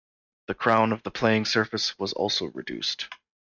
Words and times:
The 0.47 0.55
crown 0.55 0.93
of 0.93 1.03
the 1.03 1.11
playing 1.11 1.45
surface 1.45 1.95
was 1.99 2.11
also 2.11 2.47
reduced. 2.47 3.07